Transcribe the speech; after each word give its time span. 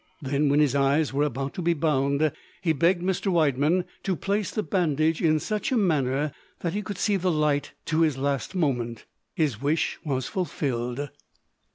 Then, 0.19 0.49
when 0.49 0.59
his 0.59 0.73
eyes 0.73 1.13
were 1.13 1.25
about 1.25 1.53
to 1.53 1.61
be 1.61 1.75
bound, 1.75 2.31
he 2.63 2.73
begged 2.73 3.03
Mr. 3.03 3.27
Widemann 3.31 3.85
to 4.01 4.15
place 4.15 4.49
the 4.49 4.63
bandage 4.63 5.21
in 5.21 5.39
such 5.39 5.71
a 5.71 5.77
manner 5.77 6.31
that 6.61 6.73
he 6.73 6.81
could 6.81 6.97
see 6.97 7.17
the 7.17 7.29
light 7.29 7.73
to 7.85 8.01
his 8.01 8.17
last 8.17 8.55
moment. 8.55 9.05
His 9.35 9.61
wish 9.61 9.99
was 10.03 10.25
fulfilled. 10.25 11.09